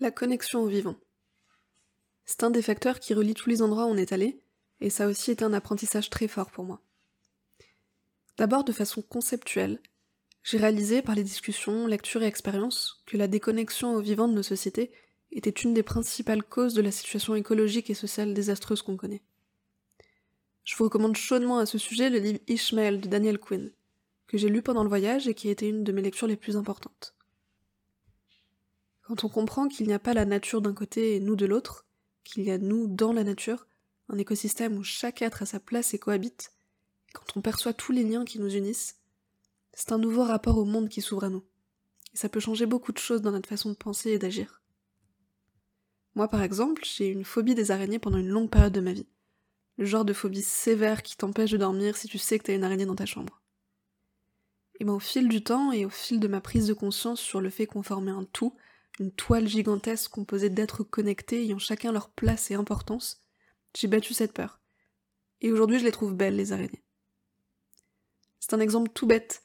[0.00, 0.96] La connexion au vivant.
[2.24, 4.40] C'est un des facteurs qui relie tous les endroits où on est allé,
[4.80, 6.80] et ça aussi été un apprentissage très fort pour moi.
[8.36, 9.80] D'abord de façon conceptuelle,
[10.42, 14.42] j'ai réalisé par les discussions, lectures et expériences que la déconnexion au vivant de nos
[14.42, 14.90] sociétés
[15.30, 19.22] était une des principales causes de la situation écologique et sociale désastreuse qu'on connaît.
[20.64, 23.70] Je vous recommande chaudement à ce sujet le livre Ishmael de Daniel Quinn,
[24.26, 26.36] que j'ai lu pendant le voyage et qui a été une de mes lectures les
[26.36, 27.14] plus importantes.
[29.04, 31.86] Quand on comprend qu'il n'y a pas la nature d'un côté et nous de l'autre,
[32.24, 33.66] qu'il y a nous dans la nature,
[34.08, 36.52] un écosystème où chaque être a sa place et cohabite,
[37.12, 38.98] quand on perçoit tous les liens qui nous unissent,
[39.74, 41.44] c'est un nouveau rapport au monde qui s'ouvre à nous.
[42.14, 44.62] Et ça peut changer beaucoup de choses dans notre façon de penser et d'agir.
[46.14, 48.92] Moi, par exemple, j'ai eu une phobie des araignées pendant une longue période de ma
[48.92, 49.08] vie.
[49.76, 52.64] Le genre de phobie sévère qui t'empêche de dormir si tu sais que t'as une
[52.64, 53.42] araignée dans ta chambre.
[54.80, 57.40] Et ben, au fil du temps et au fil de ma prise de conscience sur
[57.40, 58.54] le fait qu'on formait un tout,
[59.00, 63.22] une toile gigantesque composée d'êtres connectés ayant chacun leur place et importance,
[63.76, 64.60] j'ai battu cette peur.
[65.40, 66.84] Et aujourd'hui, je les trouve belles, les araignées.
[68.38, 69.42] C'est un exemple tout bête,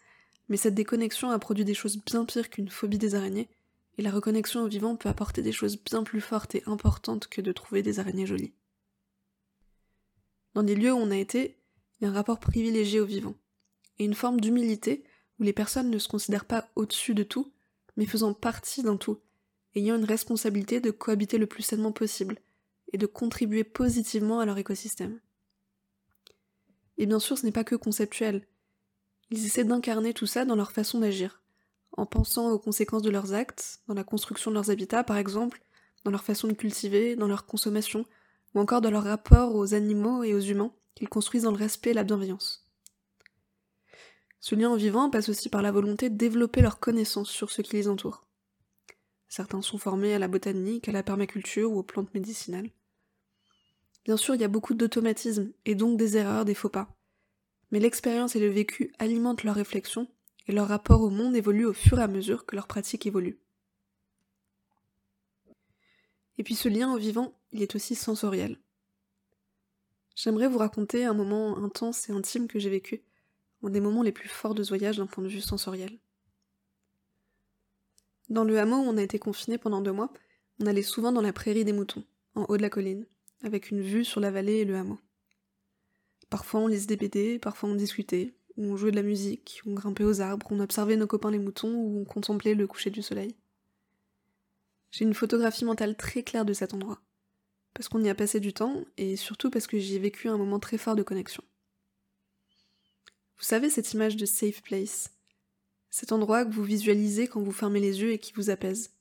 [0.49, 3.49] mais cette déconnexion a produit des choses bien pires qu'une phobie des araignées,
[3.97, 7.41] et la reconnexion au vivant peut apporter des choses bien plus fortes et importantes que
[7.41, 8.53] de trouver des araignées jolies.
[10.53, 11.59] Dans des lieux où on a été,
[11.99, 13.35] il y a un rapport privilégié au vivant,
[13.97, 15.03] et une forme d'humilité
[15.39, 17.51] où les personnes ne se considèrent pas au-dessus de tout,
[17.97, 19.19] mais faisant partie d'un tout,
[19.79, 22.39] ayant une responsabilité de cohabiter le plus sainement possible,
[22.93, 25.19] et de contribuer positivement à leur écosystème.
[26.97, 28.47] Et bien sûr, ce n'est pas que conceptuel.
[29.31, 31.41] Ils essaient d'incarner tout ça dans leur façon d'agir,
[31.97, 35.61] en pensant aux conséquences de leurs actes, dans la construction de leurs habitats par exemple,
[36.03, 38.05] dans leur façon de cultiver, dans leur consommation,
[38.53, 41.91] ou encore dans leur rapport aux animaux et aux humains qu'ils construisent dans le respect
[41.91, 42.65] et la bienveillance.
[44.41, 47.61] Ce lien au vivant passe aussi par la volonté de développer leurs connaissances sur ce
[47.61, 48.25] qui les entoure.
[49.29, 52.71] Certains sont formés à la botanique, à la permaculture ou aux plantes médicinales.
[54.03, 56.97] Bien sûr, il y a beaucoup d'automatismes, et donc des erreurs, des faux pas.
[57.71, 60.07] Mais l'expérience et le vécu alimentent leur réflexion,
[60.47, 63.39] et leur rapport au monde évolue au fur et à mesure que leur pratique évolue.
[66.39, 68.57] Et puis ce lien au vivant, il est aussi sensoriel.
[70.15, 73.03] J'aimerais vous raconter un moment intense et intime que j'ai vécu,
[73.61, 75.99] un des moments les plus forts de ce voyage d'un point de vue sensoriel.
[78.29, 80.13] Dans le hameau où on a été confiné pendant deux mois,
[80.59, 82.03] on allait souvent dans la prairie des moutons,
[82.35, 83.05] en haut de la colline,
[83.43, 84.99] avec une vue sur la vallée et le hameau.
[86.29, 90.03] Parfois on lisait des BD, parfois on discutait, on jouait de la musique, on grimpait
[90.03, 93.35] aux arbres, on observait nos copains les moutons, ou on contemplait le coucher du soleil.
[94.91, 97.01] J'ai une photographie mentale très claire de cet endroit,
[97.73, 100.37] parce qu'on y a passé du temps, et surtout parce que j'y ai vécu un
[100.37, 101.43] moment très fort de connexion.
[103.37, 105.11] Vous savez cette image de safe place,
[105.89, 108.91] cet endroit que vous visualisez quand vous fermez les yeux et qui vous apaise.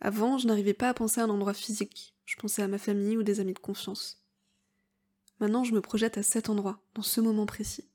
[0.00, 3.16] Avant, je n'arrivais pas à penser à un endroit physique, je pensais à ma famille
[3.16, 4.22] ou des amis de confiance.
[5.40, 7.88] Maintenant, je me projette à cet endroit, dans ce moment précis.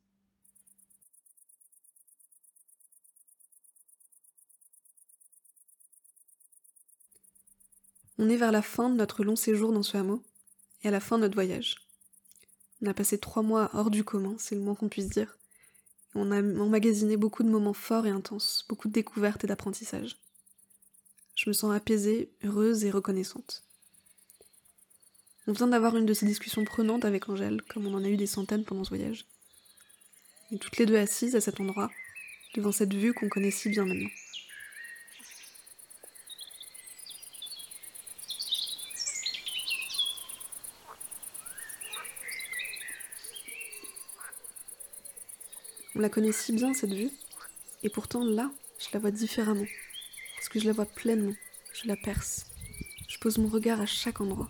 [8.18, 10.23] On est vers la fin de notre long séjour dans ce hameau,
[10.84, 11.75] et à la fin de notre voyage.
[12.81, 15.38] On a passé trois mois hors du commun, c'est le moins qu'on puisse dire.
[16.16, 20.18] On a emmagasiné beaucoup de moments forts et intenses, beaucoup de découvertes et d'apprentissage.
[21.35, 23.63] Je me sens apaisée, heureuse et reconnaissante.
[25.47, 28.18] On vient d'avoir une de ces discussions prenantes avec Angèle, comme on en a eu
[28.18, 29.25] des centaines pendant ce voyage.
[30.52, 31.90] Et toutes les deux assises à cet endroit,
[32.56, 34.09] devant cette vue qu'on connaît si bien maintenant.
[45.95, 47.11] On la connaît si bien cette vue,
[47.83, 49.67] et pourtant là, je la vois différemment,
[50.35, 51.35] parce que je la vois pleinement,
[51.73, 52.47] je la perce,
[53.07, 54.49] je pose mon regard à chaque endroit.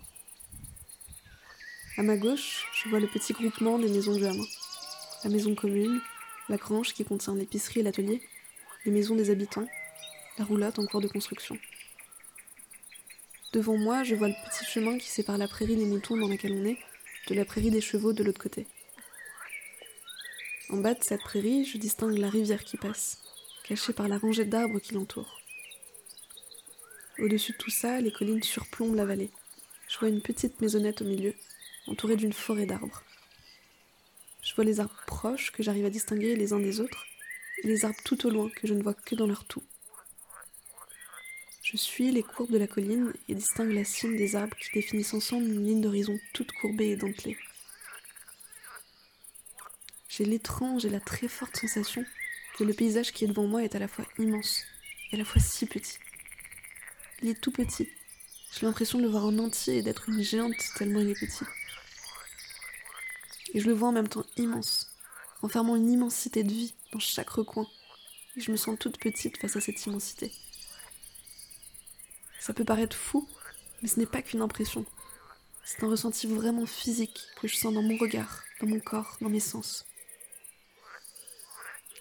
[1.98, 6.00] À ma gauche, je vois le petit groupement des maisons du la maison commune,
[6.48, 8.22] la grange qui contient l'épicerie et l'atelier,
[8.84, 9.66] les maisons des habitants,
[10.38, 11.58] la roulotte en cours de construction.
[13.52, 16.52] Devant moi, je vois le petit chemin qui sépare la prairie des moutons dans laquelle
[16.52, 16.78] on est
[17.28, 18.66] de la prairie des chevaux de l'autre côté.
[20.70, 23.18] En bas de cette prairie, je distingue la rivière qui passe,
[23.64, 25.40] cachée par la rangée d'arbres qui l'entourent.
[27.18, 29.30] Au-dessus de tout ça, les collines surplombent la vallée.
[29.88, 31.34] Je vois une petite maisonnette au milieu,
[31.86, 33.02] entourée d'une forêt d'arbres.
[34.42, 37.04] Je vois les arbres proches que j'arrive à distinguer les uns des autres,
[37.62, 39.62] et les arbres tout au loin que je ne vois que dans leur tout.
[41.62, 45.14] Je suis les courbes de la colline et distingue la cime des arbres qui définissent
[45.14, 47.36] ensemble une ligne d'horizon toute courbée et dentelée
[50.16, 52.04] j'ai l'étrange et la très forte sensation
[52.56, 54.62] que le paysage qui est devant moi est à la fois immense
[55.10, 55.98] et à la fois si petit.
[57.20, 57.88] Il est tout petit.
[58.52, 61.44] J'ai l'impression de le voir en entier et d'être une géante tellement il est petit.
[63.54, 64.92] Et je le vois en même temps immense,
[65.42, 67.66] enfermant une immensité de vie dans chaque recoin.
[68.36, 70.30] Et je me sens toute petite face à cette immensité.
[72.38, 73.28] Ça peut paraître fou,
[73.82, 74.86] mais ce n'est pas qu'une impression.
[75.64, 79.30] C'est un ressenti vraiment physique que je sens dans mon regard, dans mon corps, dans
[79.30, 79.84] mes sens.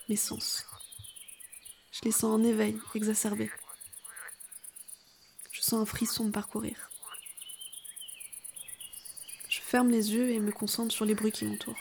[0.10, 0.66] Mes sens.
[1.92, 3.50] Je les sens en éveil, exacerbés.
[5.52, 6.90] Je sens un frisson me parcourir.
[9.48, 11.78] Je ferme les yeux et me concentre sur les bruits qui m'entourent.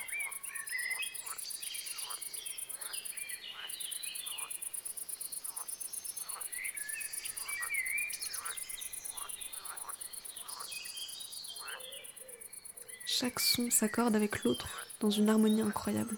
[13.05, 14.69] Chaque son s'accorde avec l'autre
[15.01, 16.17] dans une harmonie incroyable.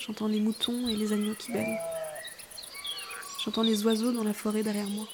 [0.00, 1.78] J'entends les moutons et les agneaux qui bêlent.
[3.44, 5.06] J'entends les oiseaux dans la forêt derrière moi.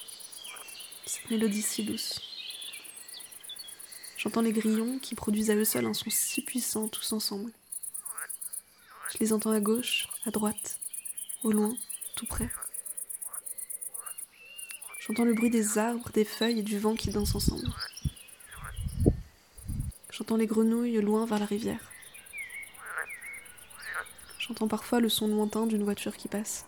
[1.05, 2.21] Cette mélodie si douce.
[4.17, 7.51] J'entends les grillons qui produisent à eux seuls un son si puissant tous ensemble.
[9.11, 10.79] Je les entends à gauche, à droite,
[11.43, 11.75] au loin,
[12.15, 12.49] tout près.
[15.01, 17.67] J'entends le bruit des arbres, des feuilles et du vent qui dansent ensemble.
[20.11, 21.79] J'entends les grenouilles loin vers la rivière.
[24.47, 26.65] J'entends parfois le son lointain d'une voiture qui passe.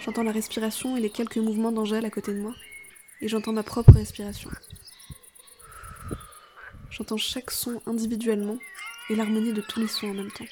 [0.00, 2.54] J'entends la respiration et les quelques mouvements d'Angèle à côté de moi.
[3.22, 4.50] Et j'entends ma propre respiration.
[6.90, 8.58] J'entends chaque son individuellement
[9.08, 10.46] et l'harmonie de tous les sons en même temps.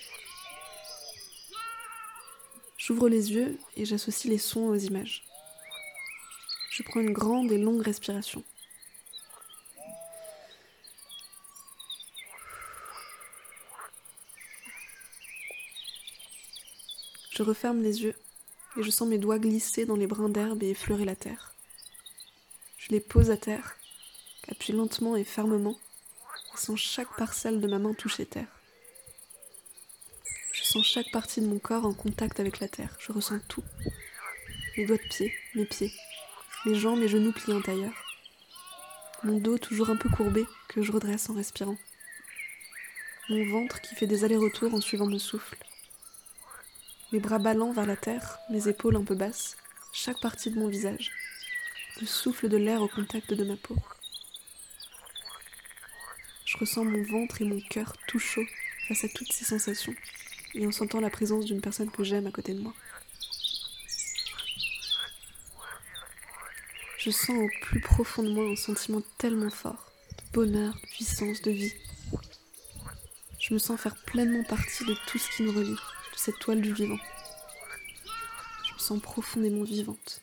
[2.79, 5.25] J'ouvre les yeux et j'associe les sons aux images.
[6.71, 8.43] Je prends une grande et longue respiration.
[17.37, 18.15] Je referme les yeux
[18.79, 21.53] et je sens mes doigts glisser dans les brins d'herbe et effleurer la terre.
[22.79, 23.77] Je les pose à terre,
[24.49, 25.79] appuie lentement et fermement,
[26.55, 28.49] et sens chaque parcelle de ma main toucher terre.
[30.51, 33.65] Je sens chaque partie de mon corps en contact avec la terre, je ressens tout.
[34.79, 35.93] Mes doigts de pied, mes pieds,
[36.65, 37.93] mes jambes et genoux pliés en.
[39.25, 41.77] Mon dos toujours un peu courbé que je redresse en respirant.
[43.29, 45.59] Mon ventre qui fait des allers-retours en suivant mon souffle
[47.13, 49.57] mes bras ballants vers la terre, mes épaules un peu basses,
[49.93, 51.13] chaque partie de mon visage,
[52.01, 53.77] le souffle de l'air au contact de ma peau.
[56.45, 58.45] Je ressens mon ventre et mon cœur tout chaud
[58.89, 59.95] face à toutes ces sensations
[60.55, 62.75] et en sentant la présence d'une personne que j'aime à côté de moi.
[66.99, 71.41] Je sens au plus profond de moi un sentiment tellement fort, de bonheur, de puissance,
[71.43, 71.73] de vie.
[73.39, 75.77] Je me sens faire pleinement partie de tout ce qui nous relie,
[76.17, 76.99] cette toile du vivant.
[78.67, 80.23] Je me sens profondément vivante.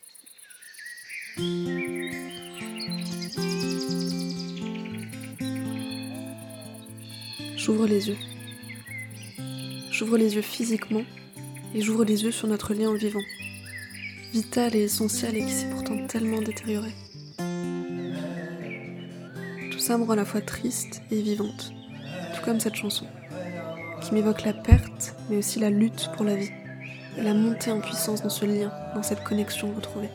[7.55, 8.17] J'ouvre les yeux.
[9.91, 11.03] J'ouvre les yeux physiquement
[11.73, 13.23] et j'ouvre les yeux sur notre lien vivant,
[14.33, 16.91] vital et essentiel et qui s'est pourtant tellement détérioré.
[19.71, 21.71] Tout ça me rend à la fois triste et vivante,
[22.35, 23.07] tout comme cette chanson
[24.03, 26.51] qui m'évoque la perte, mais aussi la lutte pour la vie,
[27.17, 30.09] et la montée en puissance dans ce lien, dans cette connexion retrouvée.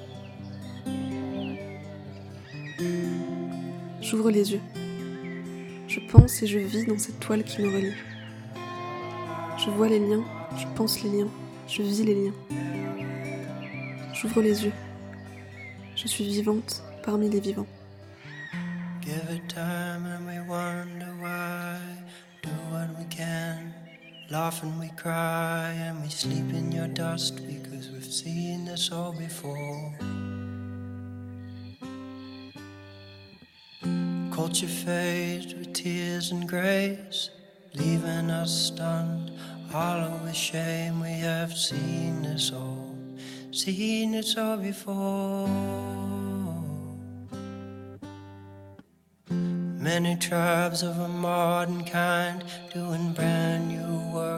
[4.00, 4.60] J'ouvre les yeux.
[5.86, 7.94] Je pense et je vis dans cette toile qui nous relie.
[9.58, 10.24] Je vois les liens,
[10.56, 11.28] je pense les liens,
[11.66, 12.34] je vis les liens.
[14.14, 14.72] J'ouvre les yeux.
[15.94, 17.66] Je suis vivante parmi les vivants.
[24.30, 29.14] Laugh and we cry and we sleep in your dust because we've seen this all
[29.14, 29.96] before.
[34.30, 37.30] Culture fades with tears and grace,
[37.72, 39.32] leaving us stunned,
[39.70, 41.00] hollow with shame.
[41.00, 42.94] We have seen this all,
[43.50, 45.48] seen this all before.
[49.30, 52.44] Many tribes of a modern kind
[52.74, 53.87] doing brand new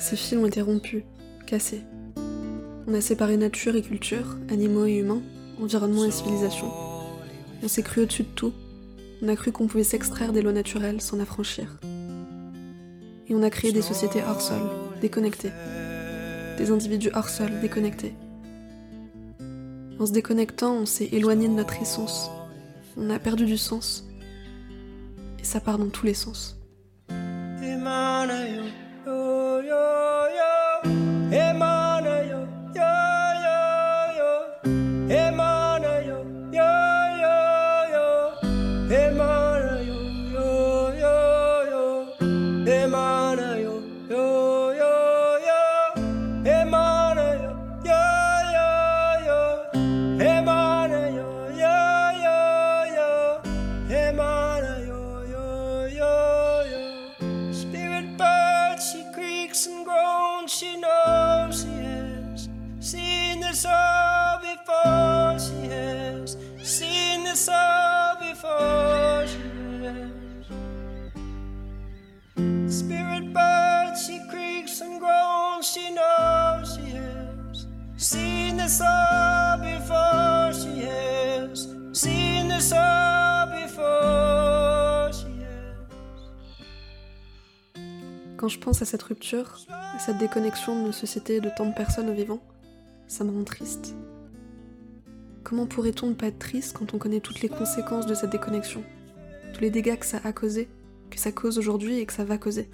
[0.00, 1.04] ces fils ont été rompus,
[1.46, 1.82] cassés.
[2.88, 5.22] On a séparé nature et culture, animaux et humains,
[5.62, 6.66] environnement et civilisation.
[7.62, 8.52] On s'est cru au-dessus de tout.
[9.22, 11.78] On a cru qu'on pouvait s'extraire des lois naturelles, s'en affranchir.
[13.28, 14.62] Et on a créé des sociétés hors sol,
[15.02, 15.52] déconnectées.
[16.56, 18.14] Des individus hors sol, déconnectés.
[19.98, 22.30] En se déconnectant, on s'est éloigné de notre essence.
[22.96, 24.08] On a perdu du sens.
[25.38, 26.56] Et ça part dans tous les sens.
[34.62, 34.89] Thank you.
[88.36, 91.74] Quand je pense à cette rupture, à cette déconnexion de nos sociétés de tant de
[91.74, 92.40] personnes vivant,
[93.08, 93.96] ça me rend triste.
[95.42, 98.84] Comment pourrait-on ne pas être triste quand on connaît toutes les conséquences de cette déconnexion
[99.52, 100.68] Tous les dégâts que ça a causé,
[101.10, 102.70] que ça cause aujourd'hui et que ça va causer?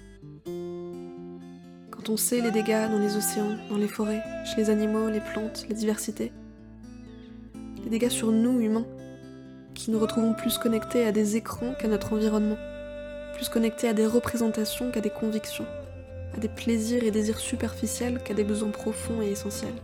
[2.09, 5.65] On sait les dégâts dans les océans, dans les forêts, chez les animaux, les plantes,
[5.67, 6.31] la diversité,
[7.83, 8.85] les dégâts sur nous, humains,
[9.73, 12.55] qui nous retrouvons plus connectés à des écrans qu'à notre environnement
[13.35, 15.65] plus connecté à des représentations qu'à des convictions,
[16.35, 19.75] à des plaisirs et désirs superficiels qu'à des besoins profonds et essentiels.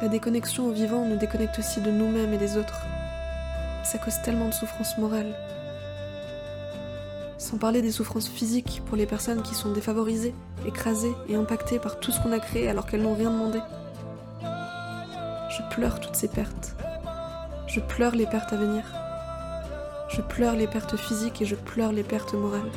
[0.00, 2.86] La déconnexion au vivant nous déconnecte aussi de nous-mêmes et des autres.
[3.84, 5.34] Ça cause tellement de souffrances morales.
[7.48, 10.34] Sans parler des souffrances physiques pour les personnes qui sont défavorisées,
[10.66, 13.58] écrasées et impactées par tout ce qu'on a créé alors qu'elles n'ont rien demandé.
[14.42, 16.76] Je pleure toutes ces pertes.
[17.66, 18.84] Je pleure les pertes à venir.
[20.10, 22.70] Je pleure les pertes physiques et je pleure les pertes morales.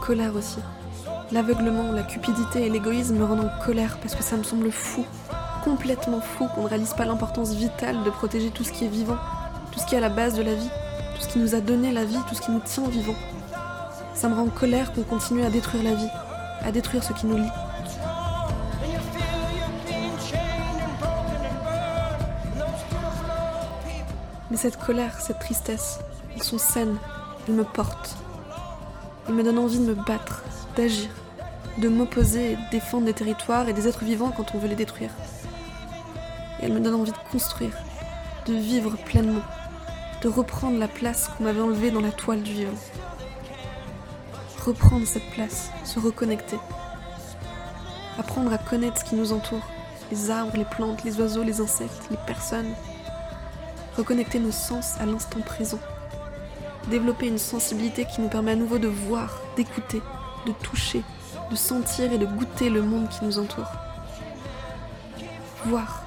[0.00, 0.58] Colère aussi.
[1.32, 5.04] L'aveuglement, la cupidité et l'égoïsme me rendent en colère parce que ça me semble fou,
[5.64, 9.18] complètement fou qu'on ne réalise pas l'importance vitale de protéger tout ce qui est vivant
[9.70, 10.70] tout ce qui est à la base de la vie,
[11.14, 13.14] tout ce qui nous a donné la vie, tout ce qui nous tient vivants.
[14.14, 16.08] Ça me rend en colère qu'on continue à détruire la vie,
[16.62, 17.50] à détruire ce qui nous lie.
[24.50, 26.00] Mais cette colère, cette tristesse,
[26.34, 26.96] elles sont saines,
[27.48, 28.16] elles me portent.
[29.30, 30.42] Elles me donnent envie de me battre,
[30.74, 31.08] d'agir,
[31.78, 34.74] de m'opposer et de défendre des territoires et des êtres vivants quand on veut les
[34.74, 35.12] détruire.
[36.58, 37.78] Et elles me donnent envie de construire,
[38.46, 39.42] de vivre pleinement,
[40.22, 42.74] de reprendre la place qu'on m'avait enlevée dans la toile du vivant.
[44.66, 46.58] Reprendre cette place, se reconnecter.
[48.18, 49.64] Apprendre à connaître ce qui nous entoure,
[50.10, 52.74] les arbres, les plantes, les oiseaux, les insectes, les personnes.
[53.96, 55.78] Reconnecter nos sens à l'instant présent.
[56.90, 60.02] Développer une sensibilité qui nous permet à nouveau de voir, d'écouter,
[60.46, 61.02] de toucher,
[61.50, 63.70] de sentir et de goûter le monde qui nous entoure.
[65.66, 66.04] Voir,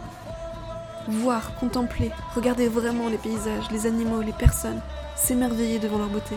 [1.08, 4.82] Voir, contempler, regarder vraiment les paysages, les animaux, les personnes,
[5.18, 6.36] s'émerveiller devant leur beauté.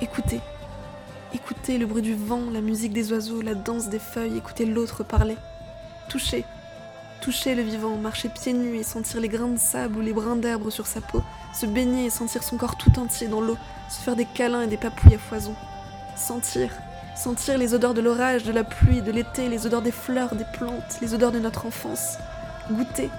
[0.00, 0.40] Écouter.
[1.34, 5.02] Écouter le bruit du vent, la musique des oiseaux, la danse des feuilles, écouter l'autre
[5.02, 5.36] parler.
[6.08, 6.44] Toucher.
[7.20, 10.36] Toucher le vivant, marcher pieds nus et sentir les grains de sable ou les brins
[10.36, 11.22] d'herbe sur sa peau,
[11.52, 13.56] se baigner et sentir son corps tout entier dans l'eau,
[13.88, 15.54] se faire des câlins et des papouilles à foison.
[16.16, 16.70] Sentir,
[17.16, 20.46] sentir les odeurs de l'orage, de la pluie, de l'été, les odeurs des fleurs, des
[20.52, 22.18] plantes, les odeurs de notre enfance.
[22.70, 23.10] Goûter,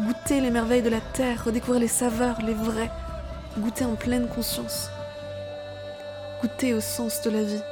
[0.00, 2.90] goûter les merveilles de la terre, redécouvrir les saveurs, les vrais,
[3.56, 4.90] goûter en pleine conscience,
[6.42, 7.62] goûter au sens de la vie.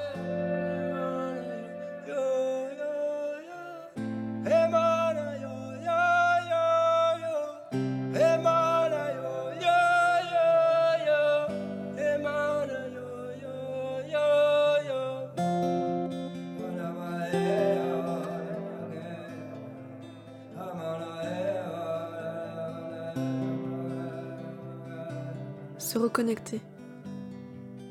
[25.97, 26.61] Se reconnecter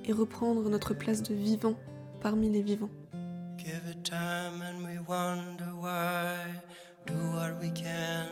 [0.06, 1.74] et reprendre notre place de vivant
[2.22, 2.92] parmi les vivants.
[3.58, 6.36] Give it time and we wonder why.
[7.08, 8.28] Do what we can.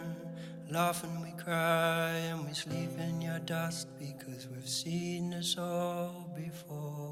[0.69, 6.29] Laugh and we cry and we sleep in your dust because we've seen this all
[6.35, 7.02] before.